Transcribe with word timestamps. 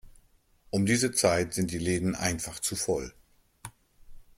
Um 0.71 0.87
diese 0.87 1.11
Zeit 1.11 1.53
sind 1.53 1.69
die 1.69 1.77
Läden 1.77 2.15
einfach 2.15 2.57
zu 2.57 2.75
voll. 2.75 3.13